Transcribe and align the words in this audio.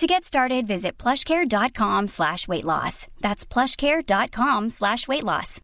To 0.00 0.06
get 0.06 0.24
started, 0.24 0.66
visit 0.66 0.96
plushcare.com 0.96 2.08
slash 2.08 2.48
weight 2.48 2.64
loss. 2.64 3.06
That's 3.20 3.44
plushcare.com 3.44 4.70
slash 4.70 5.06
weight 5.06 5.24
loss. 5.24 5.60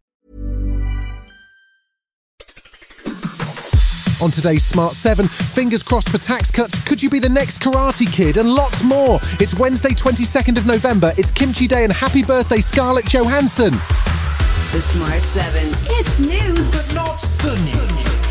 On 4.21 4.29
today's 4.29 4.63
Smart 4.63 4.93
7, 4.93 5.27
fingers 5.27 5.81
crossed 5.81 6.09
for 6.09 6.19
tax 6.19 6.51
cuts. 6.51 6.83
Could 6.83 7.01
you 7.01 7.09
be 7.09 7.17
the 7.17 7.27
next 7.27 7.63
Karate 7.63 8.05
Kid? 8.13 8.37
And 8.37 8.53
lots 8.53 8.83
more. 8.83 9.15
It's 9.39 9.57
Wednesday, 9.57 9.95
22nd 9.95 10.59
of 10.59 10.67
November. 10.67 11.13
It's 11.17 11.31
Kimchi 11.31 11.65
Day 11.65 11.83
and 11.83 11.91
happy 11.91 12.21
birthday, 12.21 12.59
Scarlett 12.59 13.05
Johansson. 13.05 13.71
The 13.71 14.81
Smart 14.85 15.23
7. 15.23 15.69
It's 15.97 16.19
news, 16.19 16.69
but 16.69 16.93
not 16.93 17.19
the 17.41 17.55
news. 17.65 18.26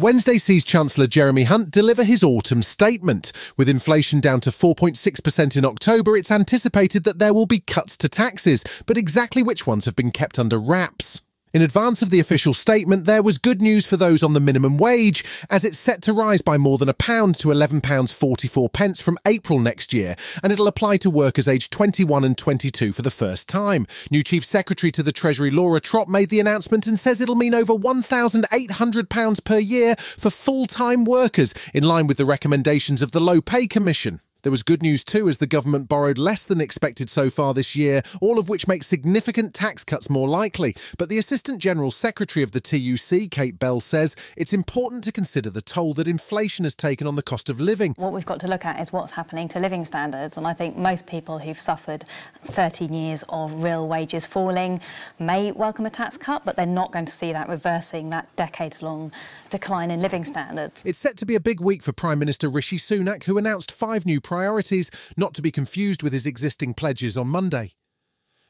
Wednesday 0.00 0.38
sees 0.38 0.64
Chancellor 0.64 1.08
Jeremy 1.08 1.42
Hunt 1.42 1.72
deliver 1.72 2.04
his 2.04 2.22
autumn 2.22 2.62
statement. 2.62 3.32
With 3.56 3.68
inflation 3.68 4.20
down 4.20 4.38
to 4.42 4.50
4.6% 4.50 5.56
in 5.56 5.64
October, 5.64 6.16
it's 6.16 6.30
anticipated 6.30 7.02
that 7.02 7.18
there 7.18 7.34
will 7.34 7.46
be 7.46 7.58
cuts 7.58 7.96
to 7.96 8.08
taxes, 8.08 8.62
but 8.86 8.96
exactly 8.96 9.42
which 9.42 9.66
ones 9.66 9.86
have 9.86 9.96
been 9.96 10.12
kept 10.12 10.38
under 10.38 10.56
wraps. 10.56 11.22
In 11.54 11.62
advance 11.62 12.02
of 12.02 12.10
the 12.10 12.20
official 12.20 12.52
statement, 12.52 13.06
there 13.06 13.22
was 13.22 13.38
good 13.38 13.62
news 13.62 13.86
for 13.86 13.96
those 13.96 14.22
on 14.22 14.34
the 14.34 14.40
minimum 14.40 14.76
wage, 14.76 15.24
as 15.48 15.64
it's 15.64 15.78
set 15.78 16.02
to 16.02 16.12
rise 16.12 16.42
by 16.42 16.58
more 16.58 16.76
than 16.76 16.90
a 16.90 16.94
pound 16.94 17.38
to 17.38 17.48
£11.44 17.48 18.70
pence 18.70 19.00
from 19.00 19.16
April 19.26 19.58
next 19.58 19.94
year, 19.94 20.14
and 20.42 20.52
it'll 20.52 20.66
apply 20.66 20.98
to 20.98 21.08
workers 21.08 21.48
aged 21.48 21.72
21 21.72 22.22
and 22.22 22.36
22 22.36 22.92
for 22.92 23.00
the 23.00 23.10
first 23.10 23.48
time. 23.48 23.86
New 24.10 24.22
Chief 24.22 24.44
Secretary 24.44 24.90
to 24.92 25.02
the 25.02 25.10
Treasury 25.10 25.50
Laura 25.50 25.80
Trott 25.80 26.06
made 26.06 26.28
the 26.28 26.40
announcement 26.40 26.86
and 26.86 26.98
says 26.98 27.18
it'll 27.18 27.34
mean 27.34 27.54
over 27.54 27.72
£1,800 27.72 29.44
per 29.44 29.58
year 29.58 29.96
for 29.96 30.28
full 30.28 30.66
time 30.66 31.06
workers, 31.06 31.54
in 31.72 31.82
line 31.82 32.06
with 32.06 32.18
the 32.18 32.26
recommendations 32.26 33.00
of 33.00 33.12
the 33.12 33.20
Low 33.20 33.40
Pay 33.40 33.66
Commission. 33.66 34.20
There 34.42 34.52
was 34.52 34.62
good 34.62 34.82
news 34.82 35.02
too 35.02 35.28
as 35.28 35.38
the 35.38 35.48
government 35.48 35.88
borrowed 35.88 36.16
less 36.16 36.44
than 36.44 36.60
expected 36.60 37.10
so 37.10 37.28
far 37.28 37.52
this 37.52 37.74
year, 37.74 38.02
all 38.20 38.38
of 38.38 38.48
which 38.48 38.68
makes 38.68 38.86
significant 38.86 39.52
tax 39.52 39.82
cuts 39.82 40.08
more 40.08 40.28
likely. 40.28 40.76
But 40.96 41.08
the 41.08 41.18
Assistant 41.18 41.58
General 41.58 41.90
Secretary 41.90 42.44
of 42.44 42.52
the 42.52 42.60
TUC, 42.60 43.32
Kate 43.32 43.58
Bell, 43.58 43.80
says 43.80 44.14
it's 44.36 44.52
important 44.52 45.02
to 45.04 45.12
consider 45.12 45.50
the 45.50 45.60
toll 45.60 45.92
that 45.94 46.06
inflation 46.06 46.64
has 46.64 46.76
taken 46.76 47.08
on 47.08 47.16
the 47.16 47.22
cost 47.22 47.50
of 47.50 47.58
living. 47.58 47.94
What 47.96 48.12
we've 48.12 48.24
got 48.24 48.38
to 48.40 48.46
look 48.46 48.64
at 48.64 48.80
is 48.80 48.92
what's 48.92 49.10
happening 49.10 49.48
to 49.48 49.58
living 49.58 49.84
standards. 49.84 50.38
And 50.38 50.46
I 50.46 50.52
think 50.52 50.76
most 50.76 51.08
people 51.08 51.40
who've 51.40 51.58
suffered 51.58 52.04
13 52.44 52.94
years 52.94 53.24
of 53.30 53.64
real 53.64 53.88
wages 53.88 54.24
falling 54.24 54.80
may 55.18 55.50
welcome 55.50 55.84
a 55.84 55.90
tax 55.90 56.16
cut, 56.16 56.44
but 56.44 56.54
they're 56.54 56.64
not 56.64 56.92
going 56.92 57.06
to 57.06 57.12
see 57.12 57.32
that 57.32 57.48
reversing 57.48 58.10
that 58.10 58.28
decades 58.36 58.84
long 58.84 59.10
decline 59.50 59.90
in 59.90 60.00
living 60.00 60.24
standards. 60.24 60.84
It's 60.84 60.98
set 60.98 61.16
to 61.16 61.26
be 61.26 61.34
a 61.34 61.40
big 61.40 61.60
week 61.60 61.82
for 61.82 61.92
Prime 61.92 62.20
Minister 62.20 62.48
Rishi 62.48 62.76
Sunak, 62.76 63.24
who 63.24 63.36
announced 63.36 63.72
five 63.72 64.06
new 64.06 64.20
priorities, 64.28 64.90
not 65.16 65.32
to 65.34 65.42
be 65.42 65.50
confused 65.50 66.02
with 66.02 66.12
his 66.12 66.26
existing 66.26 66.74
pledges 66.74 67.16
on 67.16 67.26
Monday. 67.26 67.72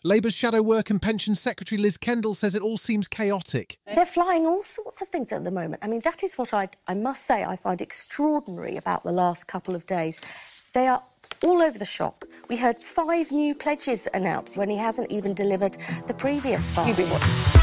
Labour's 0.02 0.34
Shadow 0.34 0.60
Work 0.60 0.90
and 0.90 1.00
Pension 1.00 1.36
Secretary 1.36 1.80
Liz 1.80 1.96
Kendall 1.96 2.34
says 2.34 2.54
it 2.56 2.62
all 2.62 2.78
seems 2.78 3.06
chaotic. 3.06 3.78
They're 3.86 4.04
flying 4.04 4.44
all 4.44 4.62
sorts 4.62 5.00
of 5.02 5.08
things 5.08 5.32
at 5.32 5.44
the 5.44 5.52
moment. 5.52 5.84
I 5.84 5.88
mean, 5.88 6.00
that 6.04 6.24
is 6.24 6.36
what 6.36 6.52
I, 6.52 6.68
I 6.88 6.94
must 6.94 7.24
say 7.24 7.44
I 7.44 7.54
find 7.54 7.80
extraordinary 7.80 8.76
about 8.76 9.04
the 9.04 9.12
last 9.12 9.44
couple 9.44 9.74
of 9.76 9.86
days. 9.86 10.20
They 10.74 10.88
are 10.88 11.02
all 11.42 11.62
over 11.62 11.78
the 11.78 11.84
shop. 11.84 12.24
We 12.48 12.56
heard 12.56 12.78
five 12.78 13.30
new 13.30 13.54
pledges 13.54 14.08
announced 14.14 14.58
when 14.58 14.68
he 14.68 14.76
hasn't 14.76 15.12
even 15.12 15.32
delivered 15.34 15.76
the 16.06 16.14
previous 16.14 16.70
five. 16.70 17.57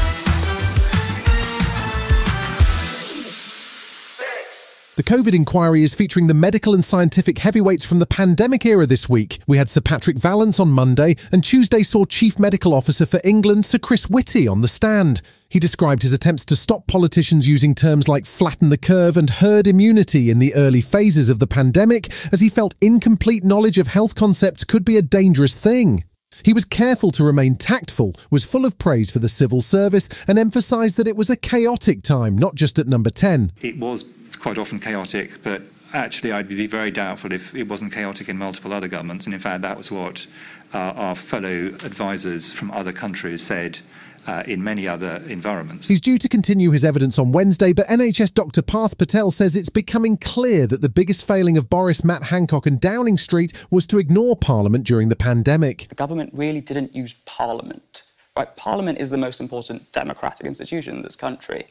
The 4.96 5.02
COVID 5.02 5.34
inquiry 5.34 5.82
is 5.82 5.94
featuring 5.94 6.26
the 6.26 6.32
medical 6.32 6.72
and 6.72 6.82
scientific 6.82 7.36
heavyweights 7.36 7.84
from 7.84 7.98
the 7.98 8.06
pandemic 8.06 8.64
era 8.64 8.86
this 8.86 9.10
week. 9.10 9.40
We 9.46 9.58
had 9.58 9.68
Sir 9.68 9.82
Patrick 9.82 10.16
Vallance 10.16 10.58
on 10.58 10.70
Monday, 10.70 11.16
and 11.30 11.44
Tuesday 11.44 11.82
saw 11.82 12.06
Chief 12.06 12.38
Medical 12.38 12.72
Officer 12.72 13.04
for 13.04 13.20
England, 13.22 13.66
Sir 13.66 13.76
Chris 13.76 14.08
Whitty, 14.08 14.48
on 14.48 14.62
the 14.62 14.68
stand. 14.68 15.20
He 15.50 15.58
described 15.58 16.00
his 16.00 16.14
attempts 16.14 16.46
to 16.46 16.56
stop 16.56 16.86
politicians 16.86 17.46
using 17.46 17.74
terms 17.74 18.08
like 18.08 18.24
flatten 18.24 18.70
the 18.70 18.78
curve 18.78 19.18
and 19.18 19.28
herd 19.28 19.66
immunity 19.66 20.30
in 20.30 20.38
the 20.38 20.54
early 20.54 20.80
phases 20.80 21.28
of 21.28 21.40
the 21.40 21.46
pandemic, 21.46 22.06
as 22.32 22.40
he 22.40 22.48
felt 22.48 22.74
incomplete 22.80 23.44
knowledge 23.44 23.76
of 23.76 23.88
health 23.88 24.14
concepts 24.14 24.64
could 24.64 24.82
be 24.82 24.96
a 24.96 25.02
dangerous 25.02 25.54
thing. 25.54 26.04
He 26.42 26.54
was 26.54 26.64
careful 26.64 27.10
to 27.12 27.24
remain 27.24 27.56
tactful, 27.56 28.14
was 28.30 28.46
full 28.46 28.64
of 28.64 28.78
praise 28.78 29.10
for 29.10 29.18
the 29.18 29.28
civil 29.28 29.60
service, 29.60 30.08
and 30.26 30.38
emphasised 30.38 30.96
that 30.96 31.08
it 31.08 31.16
was 31.18 31.28
a 31.28 31.36
chaotic 31.36 32.00
time, 32.00 32.34
not 32.34 32.54
just 32.54 32.78
at 32.78 32.88
number 32.88 33.10
10. 33.10 33.52
It 33.60 33.78
was 33.78 34.02
quite 34.46 34.58
often 34.58 34.78
chaotic, 34.78 35.42
but 35.42 35.60
actually 35.92 36.30
I'd 36.30 36.48
be 36.48 36.68
very 36.68 36.92
doubtful 36.92 37.32
if 37.32 37.52
it 37.52 37.66
wasn't 37.66 37.92
chaotic 37.92 38.28
in 38.28 38.38
multiple 38.38 38.72
other 38.72 38.86
governments. 38.86 39.24
And 39.24 39.34
in 39.34 39.40
fact, 39.40 39.62
that 39.62 39.76
was 39.76 39.90
what 39.90 40.24
uh, 40.72 40.78
our 40.78 41.16
fellow 41.16 41.66
advisors 41.82 42.52
from 42.52 42.70
other 42.70 42.92
countries 42.92 43.42
said. 43.42 43.80
Uh, 44.28 44.42
in 44.48 44.64
many 44.64 44.88
other 44.88 45.22
environments. 45.28 45.86
He's 45.86 46.00
due 46.00 46.18
to 46.18 46.28
continue 46.28 46.72
his 46.72 46.84
evidence 46.84 47.16
on 47.16 47.30
Wednesday, 47.30 47.72
but 47.72 47.86
NHS 47.86 48.34
Dr. 48.34 48.60
Parth 48.60 48.98
Patel 48.98 49.30
says 49.30 49.54
it's 49.54 49.68
becoming 49.68 50.16
clear 50.16 50.66
that 50.66 50.80
the 50.80 50.88
biggest 50.88 51.24
failing 51.24 51.56
of 51.56 51.70
Boris, 51.70 52.02
Matt 52.02 52.24
Hancock, 52.24 52.66
and 52.66 52.80
Downing 52.80 53.18
Street 53.18 53.52
was 53.70 53.86
to 53.86 54.00
ignore 54.00 54.34
Parliament 54.34 54.84
during 54.84 55.10
the 55.10 55.14
pandemic. 55.14 55.86
The 55.90 55.94
government 55.94 56.32
really 56.34 56.60
didn't 56.60 56.92
use 56.92 57.12
Parliament. 57.24 58.02
Right? 58.36 58.56
Parliament 58.56 58.98
is 58.98 59.10
the 59.10 59.16
most 59.16 59.40
important 59.40 59.92
democratic 59.92 60.44
institution 60.44 60.96
in 60.96 61.02
this 61.02 61.14
country. 61.14 61.68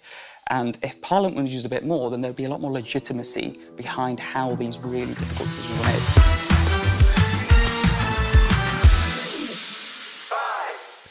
And 0.47 0.77
if 0.83 1.01
Parliament 1.01 1.41
was 1.41 1.51
used 1.51 1.65
a 1.65 1.69
bit 1.69 1.83
more, 1.83 2.11
then 2.11 2.21
there'd 2.21 2.35
be 2.35 2.45
a 2.45 2.49
lot 2.49 2.61
more 2.61 2.71
legitimacy 2.71 3.59
behind 3.75 4.19
how 4.19 4.53
these 4.53 4.77
really 4.77 5.15
difficult 5.15 5.49
decisions 5.49 5.79
were 5.79 5.85
made. 5.85 6.01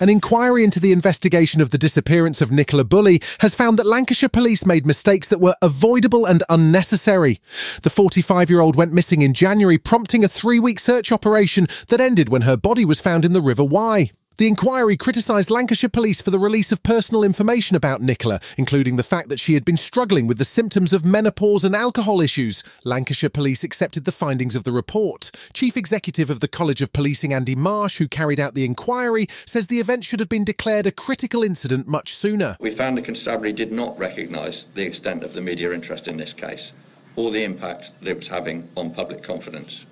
An 0.01 0.09
inquiry 0.09 0.63
into 0.63 0.79
the 0.79 0.93
investigation 0.93 1.61
of 1.61 1.71
the 1.71 1.79
disappearance 1.79 2.41
of 2.41 2.53
Nicola 2.53 2.85
Bulley 2.85 3.21
has 3.41 3.55
found 3.55 3.79
that 3.79 3.87
Lancashire 3.87 4.29
police 4.29 4.67
made 4.67 4.87
mistakes 4.87 5.27
that 5.29 5.41
were 5.41 5.57
avoidable 5.63 6.27
and 6.27 6.45
unnecessary. 6.49 7.41
The 7.83 7.91
45 7.91 8.51
year 8.51 8.61
old 8.61 8.77
went 8.77 8.93
missing 8.93 9.23
in 9.23 9.35
January, 9.35 9.79
prompting 9.79 10.23
a 10.23 10.29
three 10.29 10.61
week 10.61 10.79
search 10.79 11.11
operation 11.11 11.67
that 11.89 12.01
ended 12.01 12.29
when 12.29 12.43
her 12.43 12.57
body 12.57 12.85
was 12.85 13.01
found 13.01 13.25
in 13.25 13.33
the 13.33 13.41
River 13.41 13.65
Wyre. 13.65 14.07
The 14.37 14.49
inquiry 14.49 14.97
criticised 14.97 15.49
Lancashire 15.49 15.89
Police 15.89 16.21
for 16.21 16.33
the 16.33 16.41
release 16.41 16.73
of 16.73 16.83
personal 16.83 17.23
information 17.23 17.77
about 17.77 18.03
Nicola, 18.03 18.41
including 18.59 18.97
the 18.97 19.05
fact 19.05 19.29
that 19.29 19.39
she 19.39 19.55
had 19.55 19.65
been 19.65 19.77
struggling 19.77 20.27
with 20.27 20.39
the 20.39 20.45
symptoms 20.45 20.93
of 20.93 21.05
menopause 21.05 21.63
and 21.63 21.73
alcohol 21.73 22.21
issues. 22.21 22.65
Lancashire 22.83 23.31
Police 23.31 23.63
accepted 23.63 24.05
the 24.05 24.11
findings 24.11 24.57
of 24.57 24.65
the 24.65 24.73
report. 24.73 25.31
Chief 25.53 25.77
Executive 25.77 26.31
of 26.31 26.41
the 26.41 26.49
College 26.49 26.83
of 26.83 26.93
Policing, 26.93 27.33
Andy 27.33 27.55
Marsh, 27.55 27.99
who 27.99 28.09
carried 28.09 28.41
out 28.41 28.55
the 28.55 28.65
inquiry, 28.65 29.29
says 29.47 29.69
the 29.69 29.79
event 29.79 30.03
should 30.03 30.19
have 30.19 30.29
been 30.29 30.45
declared 30.45 30.89
a 30.89 30.91
critical 30.91 31.45
incident 31.45 31.87
much 31.87 32.13
sooner. 32.13 32.57
We 32.59 32.73
found 32.73 32.99
the 32.99 33.03
constabulary 33.03 33.53
did 33.53 33.71
not 33.71 33.97
recognise 33.97 34.65
the 34.75 34.83
extent 34.83 35.23
of 35.23 35.35
the 35.35 35.43
media 35.43 35.71
interest 35.71 36.09
in 36.09 36.17
this 36.17 36.33
case 36.33 36.73
or 37.15 37.31
the 37.31 37.45
impact 37.45 37.93
that 38.01 38.11
it 38.11 38.17
was 38.17 38.27
having 38.27 38.69
on 38.77 38.93
public 38.93 39.23
confidence. 39.23 39.87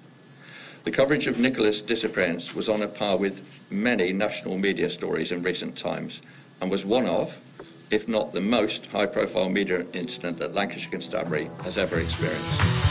The 0.85 0.91
coverage 0.91 1.29
of 1.29 1.39
Nicola's 1.39 1.81
disappearance 1.81 2.57
was 2.57 2.69
on 2.69 2.83
a 2.83 2.89
par 2.89 3.17
with 3.17 3.41
many 3.71 4.13
national 4.13 4.59
media 4.59 4.91
stories 4.91 5.31
in 5.31 5.41
recent 5.41 5.77
times 5.77 6.23
and 6.61 6.73
was 6.73 6.85
one 6.85 7.07
of, 7.07 7.41
if 7.93 8.09
not 8.09 8.33
the 8.33 8.41
most 8.41 8.87
high 8.87 9.07
profile 9.07 9.49
media 9.49 9.87
incident 9.93 10.39
that 10.39 10.55
Lancashire 10.55 10.91
Constabulary 10.91 11.49
has 11.63 11.79
ever 11.79 12.01
experienced. 12.01 12.82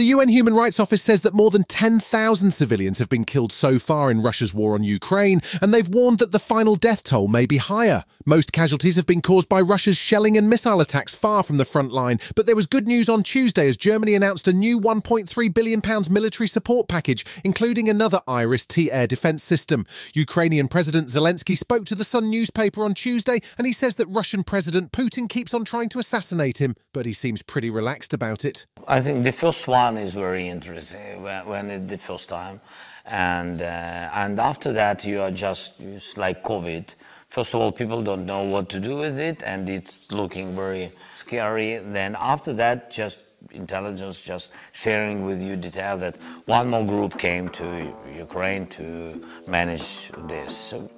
The 0.00 0.16
UN 0.16 0.30
Human 0.30 0.54
Rights 0.54 0.80
Office 0.80 1.02
says 1.02 1.20
that 1.20 1.34
more 1.34 1.50
than 1.50 1.64
10,000 1.64 2.52
civilians 2.52 3.00
have 3.00 3.10
been 3.10 3.26
killed 3.26 3.52
so 3.52 3.78
far 3.78 4.10
in 4.10 4.22
Russia's 4.22 4.54
war 4.54 4.72
on 4.72 4.82
Ukraine, 4.82 5.42
and 5.60 5.74
they've 5.74 5.86
warned 5.86 6.20
that 6.20 6.32
the 6.32 6.38
final 6.38 6.74
death 6.74 7.02
toll 7.02 7.28
may 7.28 7.44
be 7.44 7.58
higher. 7.58 8.04
Most 8.24 8.50
casualties 8.50 8.96
have 8.96 9.04
been 9.04 9.20
caused 9.20 9.50
by 9.50 9.60
Russia's 9.60 9.98
shelling 9.98 10.38
and 10.38 10.48
missile 10.48 10.80
attacks 10.80 11.14
far 11.14 11.42
from 11.42 11.58
the 11.58 11.66
front 11.66 11.92
line, 11.92 12.18
but 12.34 12.46
there 12.46 12.56
was 12.56 12.64
good 12.64 12.88
news 12.88 13.10
on 13.10 13.22
Tuesday 13.22 13.68
as 13.68 13.76
Germany 13.76 14.14
announced 14.14 14.48
a 14.48 14.54
new 14.54 14.80
£1.3 14.80 15.52
billion 15.52 15.82
military 16.08 16.48
support 16.48 16.88
package, 16.88 17.26
including 17.44 17.90
another 17.90 18.20
IRIS-T 18.26 18.90
air 18.90 19.06
defence 19.06 19.42
system. 19.44 19.84
Ukrainian 20.14 20.68
President 20.68 21.08
Zelensky 21.08 21.58
spoke 21.58 21.84
to 21.84 21.94
the 21.94 22.04
Sun 22.04 22.30
newspaper 22.30 22.84
on 22.84 22.94
Tuesday, 22.94 23.40
and 23.58 23.66
he 23.66 23.72
says 23.74 23.96
that 23.96 24.06
Russian 24.08 24.44
President 24.44 24.92
Putin 24.92 25.28
keeps 25.28 25.52
on 25.52 25.66
trying 25.66 25.90
to 25.90 25.98
assassinate 25.98 26.56
him, 26.56 26.74
but 26.94 27.04
he 27.04 27.12
seems 27.12 27.42
pretty 27.42 27.68
relaxed 27.68 28.14
about 28.14 28.46
it. 28.46 28.66
I 28.88 29.02
think 29.02 29.24
the 29.24 29.32
first 29.32 29.68
one 29.68 29.89
is 29.96 30.14
very 30.14 30.48
interesting 30.48 31.22
when, 31.22 31.46
when 31.46 31.70
it, 31.70 31.88
the 31.88 31.98
first 31.98 32.28
time, 32.28 32.60
and 33.06 33.60
uh, 33.62 34.10
and 34.14 34.38
after 34.38 34.72
that 34.72 35.04
you 35.04 35.20
are 35.20 35.30
just 35.30 35.80
it's 35.80 36.16
like 36.16 36.42
COVID. 36.44 36.94
First 37.28 37.54
of 37.54 37.60
all, 37.60 37.70
people 37.70 38.02
don't 38.02 38.26
know 38.26 38.42
what 38.42 38.68
to 38.70 38.80
do 38.80 38.96
with 38.96 39.20
it, 39.20 39.42
and 39.44 39.70
it's 39.70 40.10
looking 40.10 40.56
very 40.56 40.90
scary. 41.14 41.78
Then 41.78 42.16
after 42.18 42.52
that, 42.54 42.90
just 42.90 43.26
intelligence 43.52 44.20
just 44.20 44.52
sharing 44.72 45.24
with 45.24 45.40
you 45.40 45.56
detail 45.56 45.96
that 45.98 46.16
one 46.46 46.68
more 46.68 46.84
group 46.84 47.18
came 47.18 47.48
to 47.50 47.94
Ukraine 48.16 48.66
to 48.66 49.24
manage 49.46 50.10
this. 50.26 50.56
So, 50.56 50.90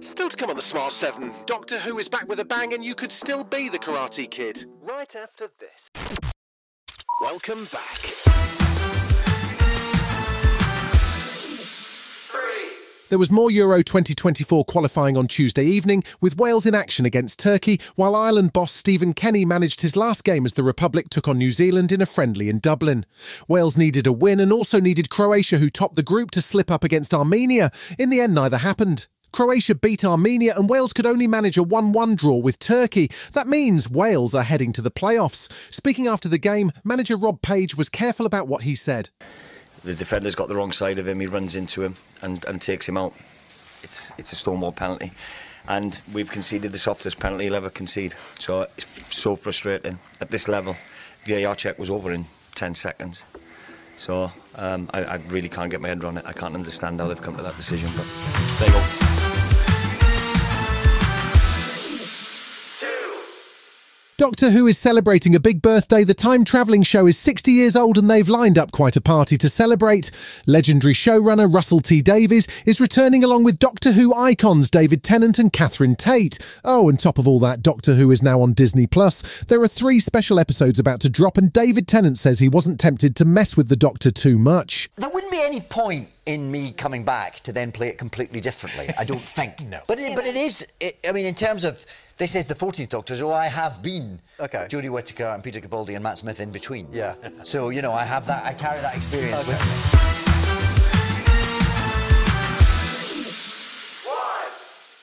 Still 0.00 0.28
to 0.28 0.36
come 0.36 0.50
on 0.50 0.56
the 0.56 0.62
Smart 0.62 0.92
7, 0.92 1.32
Doctor 1.46 1.78
Who 1.78 1.98
is 1.98 2.08
back 2.08 2.28
with 2.28 2.40
a 2.40 2.44
bang 2.44 2.72
and 2.74 2.84
you 2.84 2.94
could 2.94 3.10
still 3.10 3.42
be 3.44 3.68
the 3.68 3.78
Karate 3.78 4.30
Kid. 4.30 4.66
Right 4.80 5.14
after 5.16 5.48
this. 5.58 5.87
Welcome 7.20 7.64
back. 7.72 8.14
There 13.08 13.18
was 13.18 13.28
more 13.28 13.50
Euro 13.50 13.82
2024 13.82 14.64
qualifying 14.66 15.16
on 15.16 15.26
Tuesday 15.26 15.64
evening, 15.64 16.04
with 16.20 16.38
Wales 16.38 16.64
in 16.64 16.76
action 16.76 17.04
against 17.04 17.40
Turkey, 17.40 17.80
while 17.96 18.14
Ireland 18.14 18.52
boss 18.52 18.70
Stephen 18.70 19.14
Kenny 19.14 19.44
managed 19.44 19.80
his 19.80 19.96
last 19.96 20.22
game 20.22 20.44
as 20.44 20.52
the 20.52 20.62
Republic 20.62 21.08
took 21.08 21.26
on 21.26 21.38
New 21.38 21.50
Zealand 21.50 21.90
in 21.90 22.00
a 22.00 22.06
friendly 22.06 22.48
in 22.48 22.60
Dublin. 22.60 23.04
Wales 23.48 23.76
needed 23.76 24.06
a 24.06 24.12
win 24.12 24.38
and 24.38 24.52
also 24.52 24.78
needed 24.78 25.10
Croatia, 25.10 25.58
who 25.58 25.70
topped 25.70 25.96
the 25.96 26.04
group, 26.04 26.30
to 26.30 26.40
slip 26.40 26.70
up 26.70 26.84
against 26.84 27.12
Armenia. 27.12 27.72
In 27.98 28.10
the 28.10 28.20
end, 28.20 28.32
neither 28.32 28.58
happened. 28.58 29.08
Croatia 29.32 29.74
beat 29.74 30.04
Armenia 30.04 30.54
and 30.56 30.68
Wales 30.68 30.92
could 30.92 31.06
only 31.06 31.26
manage 31.26 31.56
a 31.56 31.62
1 31.62 31.92
1 31.92 32.16
draw 32.16 32.36
with 32.38 32.58
Turkey. 32.58 33.08
That 33.32 33.46
means 33.46 33.90
Wales 33.90 34.34
are 34.34 34.42
heading 34.42 34.72
to 34.72 34.82
the 34.82 34.90
playoffs. 34.90 35.50
Speaking 35.72 36.06
after 36.06 36.28
the 36.28 36.38
game, 36.38 36.70
manager 36.84 37.16
Rob 37.16 37.42
Page 37.42 37.76
was 37.76 37.88
careful 37.88 38.26
about 38.26 38.48
what 38.48 38.62
he 38.62 38.74
said. 38.74 39.10
the 39.84 39.94
defender's 39.94 40.34
got 40.34 40.48
the 40.48 40.54
wrong 40.56 40.72
side 40.72 40.98
of 40.98 41.06
him. 41.06 41.20
He 41.20 41.26
runs 41.26 41.54
into 41.54 41.82
him 41.82 41.96
and, 42.22 42.44
and 42.46 42.60
takes 42.60 42.88
him 42.88 42.96
out. 42.96 43.14
It's 43.82 44.12
it's 44.18 44.32
a 44.32 44.36
stonewall 44.36 44.72
penalty, 44.72 45.12
and 45.68 46.00
we've 46.12 46.30
conceded 46.30 46.72
the 46.72 46.78
softest 46.78 47.20
penalty 47.20 47.44
he'll 47.44 47.54
ever 47.54 47.70
concede. 47.70 48.14
So 48.38 48.62
it's 48.62 49.16
so 49.16 49.36
frustrating 49.36 49.98
at 50.20 50.30
this 50.30 50.48
level. 50.48 50.74
VAR 51.24 51.54
check 51.54 51.78
was 51.78 51.90
over 51.90 52.10
in 52.12 52.26
10 52.54 52.74
seconds. 52.74 53.24
So 53.98 54.30
um, 54.56 54.88
I, 54.94 55.04
I 55.04 55.16
really 55.28 55.48
can't 55.48 55.70
get 55.70 55.80
my 55.80 55.88
head 55.88 56.02
around 56.02 56.18
it. 56.18 56.24
I 56.24 56.32
can't 56.32 56.54
understand 56.54 57.00
how 57.00 57.08
they've 57.08 57.20
come 57.20 57.36
to 57.36 57.42
that 57.42 57.56
decision. 57.56 57.90
But 57.96 58.06
there 58.60 58.68
you 58.68 58.74
go. 58.74 59.27
Doctor 64.18 64.50
Who 64.50 64.66
is 64.66 64.76
celebrating 64.76 65.36
a 65.36 65.40
big 65.40 65.62
birthday. 65.62 66.02
The 66.02 66.12
time 66.12 66.42
travelling 66.42 66.82
show 66.82 67.06
is 67.06 67.16
60 67.16 67.52
years 67.52 67.76
old 67.76 67.96
and 67.96 68.10
they've 68.10 68.28
lined 68.28 68.58
up 68.58 68.72
quite 68.72 68.96
a 68.96 69.00
party 69.00 69.36
to 69.36 69.48
celebrate. 69.48 70.10
Legendary 70.44 70.92
showrunner 70.92 71.54
Russell 71.54 71.78
T 71.78 72.00
Davies 72.00 72.48
is 72.66 72.80
returning 72.80 73.22
along 73.22 73.44
with 73.44 73.60
Doctor 73.60 73.92
Who 73.92 74.12
icons 74.12 74.72
David 74.72 75.04
Tennant 75.04 75.38
and 75.38 75.52
Catherine 75.52 75.94
Tate. 75.94 76.36
Oh, 76.64 76.88
and 76.88 76.98
top 76.98 77.18
of 77.18 77.28
all 77.28 77.38
that, 77.38 77.62
Doctor 77.62 77.94
Who 77.94 78.10
is 78.10 78.20
now 78.20 78.40
on 78.40 78.54
Disney 78.54 78.88
Plus. 78.88 79.44
There 79.44 79.62
are 79.62 79.68
three 79.68 80.00
special 80.00 80.40
episodes 80.40 80.80
about 80.80 80.98
to 81.02 81.08
drop, 81.08 81.38
and 81.38 81.52
David 81.52 81.86
Tennant 81.86 82.18
says 82.18 82.40
he 82.40 82.48
wasn't 82.48 82.80
tempted 82.80 83.14
to 83.14 83.24
mess 83.24 83.56
with 83.56 83.68
the 83.68 83.76
Doctor 83.76 84.10
too 84.10 84.36
much. 84.36 84.90
There 84.96 85.10
wouldn't 85.10 85.30
be 85.30 85.42
any 85.44 85.60
point 85.60 86.08
in 86.26 86.50
me 86.50 86.72
coming 86.72 87.04
back 87.04 87.36
to 87.40 87.52
then 87.52 87.70
play 87.70 87.86
it 87.86 87.98
completely 87.98 88.40
differently. 88.40 88.88
I 88.98 89.04
don't 89.04 89.22
think. 89.22 89.60
no. 89.68 89.78
But 89.86 90.00
it, 90.00 90.16
but 90.16 90.26
it 90.26 90.34
is. 90.34 90.66
It, 90.80 90.98
I 91.08 91.12
mean, 91.12 91.24
in 91.24 91.36
terms 91.36 91.64
of 91.64 91.86
this 92.18 92.34
is 92.34 92.46
the 92.46 92.54
14th 92.54 92.88
Doctor, 92.88 93.14
so 93.14 93.32
I 93.32 93.46
have 93.46 93.82
been 93.82 94.20
okay. 94.40 94.66
Jodie 94.68 94.90
Whittaker 94.90 95.26
and 95.26 95.42
Peter 95.42 95.60
Capaldi 95.60 95.94
and 95.94 96.02
Matt 96.02 96.18
Smith 96.18 96.40
in 96.40 96.50
between. 96.50 96.88
Yeah. 96.92 97.14
so 97.44 97.70
you 97.70 97.80
know, 97.80 97.92
I 97.92 98.04
have 98.04 98.26
that. 98.26 98.44
I 98.44 98.52
carry 98.52 98.80
that 98.80 98.96
experience 98.96 99.46
with 99.46 99.58
me. 99.58 99.98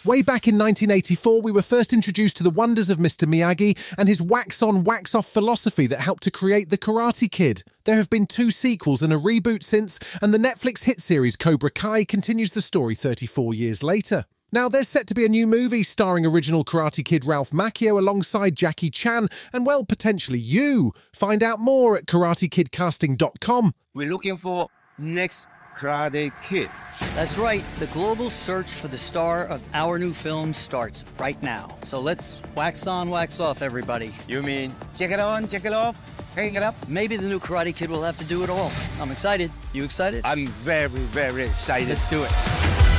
Way 0.04 0.22
back 0.22 0.48
in 0.48 0.54
1984, 0.54 1.42
we 1.42 1.52
were 1.52 1.64
first 1.64 1.92
introduced 1.92 2.38
to 2.38 2.44
the 2.44 2.52
wonders 2.52 2.92
of 2.92 3.00
Mr. 3.00 3.28
Miyagi 3.28 3.96
and 3.98 4.08
his 4.08 4.22
wax 4.22 4.62
on, 4.62 4.84
wax 4.84 5.16
off 5.16 5.26
philosophy 5.26 5.88
that 5.88 6.00
helped 6.00 6.22
to 6.24 6.32
create 6.32 6.70
The 6.70 6.78
Karate 6.78 7.32
Kid. 7.32 7.64
There 7.86 7.96
have 7.96 8.12
been 8.12 8.28
two 8.28 8.52
sequels 8.52 9.02
and 9.02 9.12
a 9.12 9.18
reboot 9.18 9.64
since, 9.64 9.98
and 10.22 10.32
the 10.32 10.38
Netflix 10.38 10.84
hit 10.84 11.02
series 11.02 11.36
Cobra 11.36 11.72
Kai 11.72 12.06
continues 12.06 12.52
the 12.52 12.62
story 12.62 12.94
34 12.94 13.56
years 13.56 13.82
later. 13.82 14.26
Now, 14.52 14.70
there's 14.70 14.88
set 14.88 15.08
to 15.08 15.14
be 15.14 15.26
a 15.26 15.30
new 15.30 15.48
movie 15.48 15.84
starring 15.84 16.26
original 16.26 16.64
Karate 16.64 17.04
Kid 17.04 17.26
Ralph 17.26 17.50
Macchio 17.52 18.00
alongside 18.00 18.56
Jackie 18.56 18.90
Chan, 18.90 19.28
and 19.52 19.66
well, 19.66 19.84
potentially 19.84 20.40
you. 20.40 20.94
Find 21.14 21.44
out 21.44 21.60
more 21.60 21.98
at 21.98 22.06
karatekidcasting.com. 22.06 23.74
We're 23.94 24.10
looking 24.10 24.38
for 24.38 24.68
next 24.98 25.48
Karate 25.76 26.32
Kid. 26.42 26.70
That's 27.16 27.38
right. 27.38 27.64
The 27.78 27.88
global 27.88 28.30
search 28.30 28.70
for 28.70 28.88
the 28.88 28.98
star 28.98 29.46
of 29.46 29.62
our 29.74 30.00
new 30.00 30.14
film 30.14 30.54
starts 30.54 31.04
right 31.18 31.42
now. 31.44 31.68
So 31.84 32.00
let's 32.00 32.42
wax 32.56 32.88
on, 32.88 33.10
wax 33.10 33.40
off, 33.40 33.62
everybody. 33.62 34.14
You 34.28 34.42
mean 34.42 34.74
check 34.94 35.12
it 35.12 35.20
on, 35.20 35.48
check 35.48 35.66
it 35.66 35.74
off, 35.74 36.00
hang 36.36 36.56
it 36.56 36.64
up? 36.64 36.76
Maybe 36.88 37.18
the 37.18 37.28
new 37.28 37.40
Karate 37.40 37.76
Kid 37.76 37.90
will 37.90 38.04
have 38.04 38.18
to 38.18 38.26
do 38.26 38.44
it 38.44 38.50
all. 38.50 38.72
I'm 39.02 39.12
excited. 39.12 39.52
You 39.74 39.84
excited? 39.84 40.22
I'm 40.24 40.48
very, 40.48 40.88
very 40.88 41.44
excited. 41.44 41.90
Let's 41.90 42.10
do 42.10 42.24
it. 42.24 42.95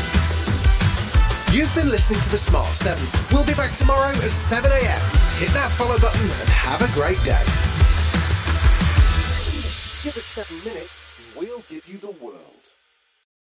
You've 1.56 1.74
been 1.74 1.88
listening 1.88 2.20
to 2.20 2.28
The 2.28 2.36
Smart 2.36 2.74
7. 2.74 3.02
We'll 3.32 3.46
be 3.46 3.54
back 3.54 3.72
tomorrow 3.72 4.10
at 4.10 4.30
7 4.30 4.70
a.m. 4.70 5.00
Hit 5.40 5.48
that 5.56 5.72
follow 5.72 5.98
button 5.98 6.20
and 6.20 6.48
have 6.50 6.82
a 6.82 6.92
great 6.92 7.16
day. 7.24 7.40
Give 10.04 10.14
us 10.18 10.26
seven 10.26 10.58
minutes, 10.64 11.06
we'll 11.34 11.64
give 11.70 11.88
you 11.88 11.96
the 11.96 12.10
world. 12.22 12.55